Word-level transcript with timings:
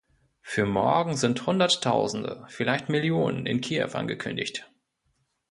Für 0.41 0.65
morgen 0.65 1.15
sind 1.15 1.45
Hunderttausende, 1.45 2.47
vielleicht 2.49 2.89
Millionen, 2.89 3.45
in 3.45 3.61
Kiew 3.61 3.91
angekündigt. 3.95 4.67